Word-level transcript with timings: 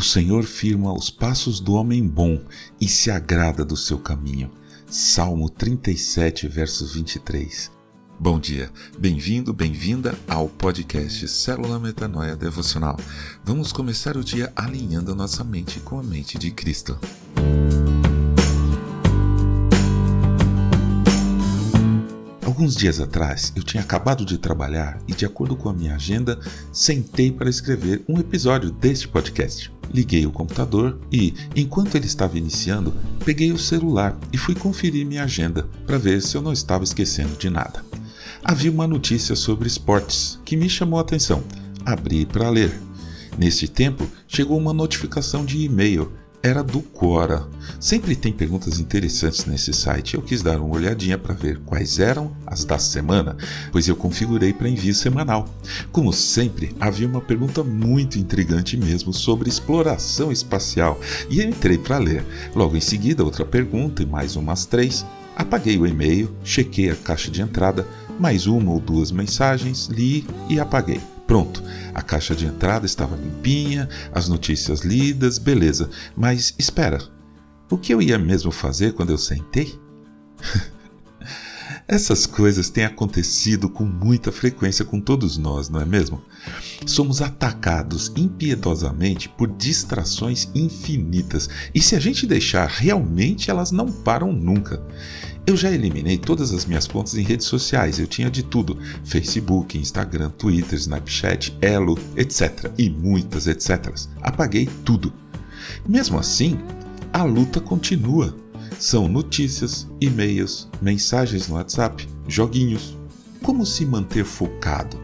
O 0.00 0.02
Senhor 0.02 0.44
firma 0.44 0.94
os 0.94 1.10
passos 1.10 1.60
do 1.60 1.74
homem 1.74 2.08
bom 2.08 2.42
e 2.80 2.88
se 2.88 3.10
agrada 3.10 3.66
do 3.66 3.76
seu 3.76 3.98
caminho. 3.98 4.50
Salmo 4.88 5.50
37, 5.50 6.48
verso 6.48 6.86
23. 6.86 7.70
Bom 8.18 8.40
dia, 8.40 8.70
bem-vindo, 8.98 9.52
bem-vinda 9.52 10.18
ao 10.26 10.48
podcast 10.48 11.28
Célula 11.28 11.78
Metanoia 11.78 12.34
Devocional. 12.34 12.98
Vamos 13.44 13.72
começar 13.72 14.16
o 14.16 14.24
dia 14.24 14.50
alinhando 14.56 15.14
nossa 15.14 15.44
mente 15.44 15.80
com 15.80 16.00
a 16.00 16.02
mente 16.02 16.38
de 16.38 16.50
Cristo. 16.50 16.98
Alguns 22.60 22.76
dias 22.76 23.00
atrás, 23.00 23.54
eu 23.56 23.62
tinha 23.62 23.82
acabado 23.82 24.22
de 24.22 24.36
trabalhar 24.36 25.00
e, 25.08 25.14
de 25.14 25.24
acordo 25.24 25.56
com 25.56 25.70
a 25.70 25.72
minha 25.72 25.94
agenda, 25.94 26.38
sentei 26.70 27.32
para 27.32 27.48
escrever 27.48 28.04
um 28.06 28.18
episódio 28.18 28.70
deste 28.70 29.08
podcast. 29.08 29.72
Liguei 29.90 30.26
o 30.26 30.30
computador 30.30 31.00
e, 31.10 31.32
enquanto 31.56 31.94
ele 31.94 32.04
estava 32.04 32.36
iniciando, 32.36 32.94
peguei 33.24 33.50
o 33.50 33.58
celular 33.58 34.14
e 34.30 34.36
fui 34.36 34.54
conferir 34.54 35.06
minha 35.06 35.24
agenda 35.24 35.66
para 35.86 35.96
ver 35.96 36.20
se 36.20 36.36
eu 36.36 36.42
não 36.42 36.52
estava 36.52 36.84
esquecendo 36.84 37.34
de 37.38 37.48
nada 37.48 37.82
havia 38.44 38.70
uma 38.70 38.86
notícia 38.86 39.34
sobre 39.34 39.66
esportes 39.66 40.38
que 40.44 40.56
me 40.56 40.68
chamou 40.68 40.98
a 40.98 41.02
atenção. 41.02 41.42
Abri 41.84 42.26
para 42.26 42.50
ler. 42.50 42.78
Neste 43.38 43.68
tempo, 43.68 44.06
chegou 44.28 44.58
uma 44.58 44.74
notificação 44.74 45.46
de 45.46 45.62
e-mail. 45.62 46.12
Era 46.42 46.62
do 46.62 46.80
Quora. 46.80 47.46
Sempre 47.78 48.16
tem 48.16 48.32
perguntas 48.32 48.80
interessantes 48.80 49.44
nesse 49.44 49.74
site. 49.74 50.14
Eu 50.14 50.22
quis 50.22 50.40
dar 50.40 50.58
uma 50.58 50.74
olhadinha 50.74 51.18
para 51.18 51.34
ver 51.34 51.58
quais 51.66 51.98
eram 51.98 52.34
as 52.46 52.64
da 52.64 52.78
semana, 52.78 53.36
pois 53.70 53.86
eu 53.86 53.94
configurei 53.94 54.50
para 54.50 54.68
envio 54.68 54.94
semanal. 54.94 55.46
Como 55.92 56.10
sempre, 56.14 56.74
havia 56.80 57.06
uma 57.06 57.20
pergunta 57.20 57.62
muito 57.62 58.18
intrigante 58.18 58.74
mesmo 58.74 59.12
sobre 59.12 59.50
exploração 59.50 60.32
espacial 60.32 60.98
e 61.28 61.40
eu 61.40 61.48
entrei 61.48 61.76
para 61.76 61.98
ler. 61.98 62.24
Logo 62.54 62.74
em 62.74 62.80
seguida, 62.80 63.22
outra 63.22 63.44
pergunta 63.44 64.02
e 64.02 64.06
mais 64.06 64.34
umas 64.34 64.64
três. 64.64 65.04
Apaguei 65.36 65.76
o 65.76 65.86
e-mail, 65.86 66.34
chequei 66.42 66.90
a 66.90 66.96
caixa 66.96 67.30
de 67.30 67.42
entrada, 67.42 67.86
mais 68.18 68.46
uma 68.46 68.72
ou 68.72 68.80
duas 68.80 69.12
mensagens, 69.12 69.88
li 69.88 70.26
e 70.48 70.58
apaguei. 70.58 71.00
Pronto, 71.30 71.62
a 71.94 72.02
caixa 72.02 72.34
de 72.34 72.44
entrada 72.44 72.84
estava 72.84 73.14
limpinha, 73.14 73.88
as 74.12 74.28
notícias 74.28 74.80
lidas, 74.80 75.38
beleza. 75.38 75.88
Mas 76.16 76.52
espera, 76.58 76.98
o 77.70 77.78
que 77.78 77.94
eu 77.94 78.02
ia 78.02 78.18
mesmo 78.18 78.50
fazer 78.50 78.94
quando 78.94 79.10
eu 79.10 79.16
sentei? 79.16 79.78
Essas 81.92 82.24
coisas 82.24 82.70
têm 82.70 82.84
acontecido 82.84 83.68
com 83.68 83.84
muita 83.84 84.30
frequência 84.30 84.84
com 84.84 85.00
todos 85.00 85.36
nós, 85.36 85.68
não 85.68 85.80
é 85.80 85.84
mesmo? 85.84 86.22
Somos 86.86 87.20
atacados 87.20 88.12
impiedosamente 88.16 89.28
por 89.28 89.48
distrações 89.48 90.48
infinitas 90.54 91.48
e 91.74 91.82
se 91.82 91.96
a 91.96 91.98
gente 91.98 92.28
deixar, 92.28 92.68
realmente 92.68 93.50
elas 93.50 93.72
não 93.72 93.90
param 93.90 94.32
nunca. 94.32 94.80
Eu 95.44 95.56
já 95.56 95.68
eliminei 95.68 96.16
todas 96.16 96.54
as 96.54 96.64
minhas 96.64 96.86
contas 96.86 97.16
em 97.16 97.24
redes 97.24 97.46
sociais, 97.46 97.98
eu 97.98 98.06
tinha 98.06 98.30
de 98.30 98.44
tudo: 98.44 98.78
Facebook, 99.02 99.76
Instagram, 99.76 100.30
Twitter, 100.30 100.78
Snapchat, 100.78 101.58
Elo, 101.60 101.98
etc. 102.16 102.70
E 102.78 102.88
muitas 102.88 103.48
etc. 103.48 103.92
Apaguei 104.22 104.68
tudo. 104.84 105.12
Mesmo 105.88 106.20
assim, 106.20 106.56
a 107.12 107.24
luta 107.24 107.60
continua. 107.60 108.39
São 108.80 109.06
notícias, 109.06 109.86
e-mails, 110.00 110.66
mensagens 110.80 111.46
no 111.46 111.56
WhatsApp, 111.56 112.08
joguinhos. 112.26 112.96
Como 113.42 113.66
se 113.66 113.84
manter 113.84 114.24
focado? 114.24 114.98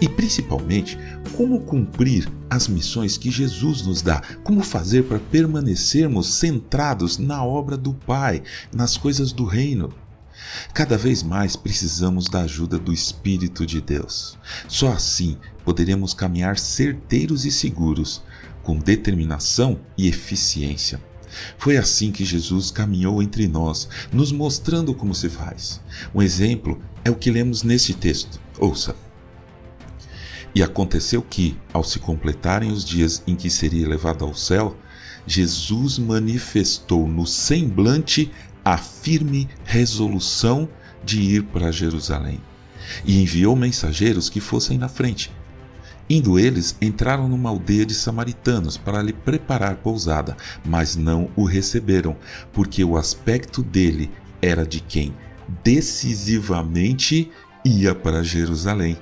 E 0.00 0.08
principalmente, 0.08 0.96
como 1.36 1.62
cumprir 1.62 2.28
as 2.48 2.68
missões 2.68 3.18
que 3.18 3.28
Jesus 3.28 3.82
nos 3.82 4.00
dá, 4.00 4.22
como 4.44 4.62
fazer 4.62 5.02
para 5.06 5.18
permanecermos 5.18 6.34
centrados 6.34 7.18
na 7.18 7.44
obra 7.44 7.76
do 7.76 7.92
Pai, 7.92 8.44
nas 8.72 8.96
coisas 8.96 9.32
do 9.32 9.44
Reino. 9.44 9.92
Cada 10.72 10.96
vez 10.96 11.24
mais 11.24 11.56
precisamos 11.56 12.26
da 12.26 12.42
ajuda 12.42 12.78
do 12.78 12.92
Espírito 12.92 13.66
de 13.66 13.80
Deus. 13.80 14.38
Só 14.68 14.92
assim 14.92 15.36
poderemos 15.64 16.14
caminhar 16.14 16.56
certeiros 16.56 17.44
e 17.44 17.50
seguros, 17.50 18.22
com 18.62 18.78
determinação 18.78 19.80
e 19.98 20.06
eficiência. 20.06 21.00
Foi 21.58 21.76
assim 21.76 22.10
que 22.10 22.24
Jesus 22.24 22.70
caminhou 22.70 23.22
entre 23.22 23.46
nós, 23.46 23.88
nos 24.12 24.32
mostrando 24.32 24.94
como 24.94 25.14
se 25.14 25.28
faz. 25.28 25.80
Um 26.14 26.22
exemplo 26.22 26.80
é 27.04 27.10
o 27.10 27.14
que 27.14 27.30
lemos 27.30 27.62
neste 27.62 27.94
texto. 27.94 28.40
Ouça. 28.58 28.94
E 30.54 30.62
aconteceu 30.62 31.20
que, 31.20 31.56
ao 31.72 31.84
se 31.84 31.98
completarem 31.98 32.72
os 32.72 32.84
dias 32.84 33.22
em 33.26 33.36
que 33.36 33.50
seria 33.50 33.88
levado 33.88 34.24
ao 34.24 34.34
céu, 34.34 34.76
Jesus 35.26 35.98
manifestou 35.98 37.06
no 37.06 37.26
semblante 37.26 38.30
a 38.64 38.78
firme 38.78 39.48
resolução 39.64 40.68
de 41.04 41.20
ir 41.20 41.42
para 41.44 41.70
Jerusalém 41.70 42.40
e 43.04 43.20
enviou 43.20 43.54
mensageiros 43.54 44.30
que 44.30 44.40
fossem 44.40 44.78
na 44.78 44.88
frente. 44.88 45.30
Indo 46.08 46.38
eles, 46.38 46.76
entraram 46.80 47.28
numa 47.28 47.50
aldeia 47.50 47.84
de 47.84 47.94
samaritanos 47.94 48.76
para 48.76 49.02
lhe 49.02 49.12
preparar 49.12 49.76
pousada, 49.76 50.36
mas 50.64 50.94
não 50.94 51.30
o 51.34 51.44
receberam, 51.44 52.16
porque 52.52 52.84
o 52.84 52.96
aspecto 52.96 53.62
dele 53.62 54.10
era 54.40 54.64
de 54.64 54.80
quem 54.80 55.14
decisivamente 55.64 57.30
ia 57.64 57.94
para 57.94 58.22
Jerusalém. 58.22 58.96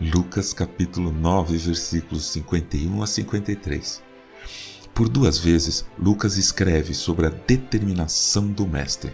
Lucas 0.00 0.54
capítulo 0.54 1.12
9, 1.12 1.58
versículos 1.58 2.24
51 2.32 3.02
a 3.02 3.06
53. 3.06 4.02
Por 4.94 5.10
duas 5.10 5.36
vezes, 5.36 5.84
Lucas 5.98 6.38
escreve 6.38 6.94
sobre 6.94 7.26
a 7.26 7.30
determinação 7.30 8.48
do 8.48 8.66
Mestre. 8.66 9.12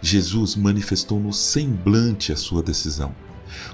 Jesus 0.00 0.56
manifestou 0.56 1.20
no 1.20 1.32
semblante 1.32 2.32
a 2.32 2.36
sua 2.36 2.62
decisão. 2.62 3.14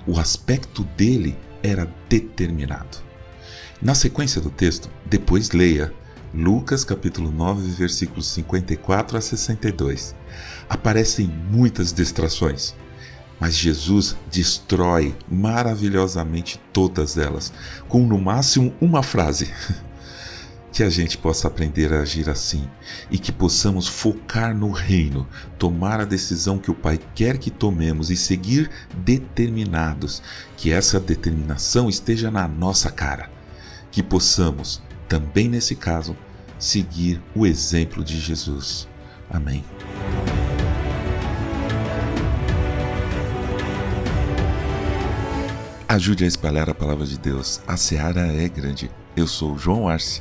O 0.07 0.19
aspecto 0.19 0.85
dele 0.97 1.37
era 1.67 1.89
determinado. 2.09 2.99
Na 3.81 3.95
sequência 3.95 4.41
do 4.41 4.51
texto, 4.51 4.89
depois 5.05 5.51
leia 5.51 5.93
Lucas 6.33 6.85
capítulo 6.85 7.31
9, 7.31 7.71
versículos 7.73 8.29
54 8.29 9.19
a 9.19 9.21
62. 9.21 10.15
Aparecem 10.69 11.27
muitas 11.27 11.93
distrações 11.93 12.75
mas 13.39 13.57
Jesus 13.57 14.17
destrói 14.31 15.15
maravilhosamente 15.31 16.61
todas 16.73 17.19
elas, 17.19 17.53
com 17.89 18.07
no 18.07 18.19
máximo 18.19 18.73
uma 18.81 19.03
frase. 19.03 19.53
que 20.77 20.83
a 20.83 20.91
gente 20.91 21.17
possa 21.17 21.49
aprender 21.49 21.91
a 21.95 22.03
agir 22.03 22.29
assim 22.29 22.69
e 23.11 23.17
que 23.17 23.33
possamos 23.33 23.89
focar 23.89 24.55
no 24.55 24.71
reino, 24.71 25.27
tomar 25.59 26.03
a 26.03 26.05
decisão 26.05 26.59
que 26.59 26.71
o 26.71 26.75
Pai 26.75 27.01
quer 27.15 27.39
que 27.39 27.51
tomemos 27.51 28.11
e 28.11 28.17
seguir 28.17 28.71
determinados, 28.95 30.23
que 30.55 30.71
essa 30.71 31.01
determinação 31.01 31.89
esteja 31.89 32.31
na 32.31 32.47
nossa 32.47 32.91
cara. 32.91 33.31
Que 33.91 34.03
possamos, 34.03 34.83
também 35.09 35.49
nesse 35.49 35.75
caso, 35.75 36.15
seguir 36.59 37.23
o 37.35 37.47
exemplo 37.47 38.05
de 38.05 38.21
Jesus. 38.21 38.87
Amém. 39.31 39.65
Ajude 45.89 46.25
a 46.25 46.27
espalhar 46.27 46.69
a 46.69 46.75
palavra 46.75 47.07
de 47.07 47.19
Deus. 47.19 47.63
A 47.67 47.79
seara 47.79 48.31
é 48.31 48.47
grande. 48.47 48.91
Eu 49.17 49.27
sou 49.27 49.57
João 49.57 49.89
Arce 49.89 50.21